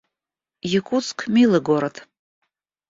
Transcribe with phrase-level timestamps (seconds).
[0.79, 2.07] Якутск— милый город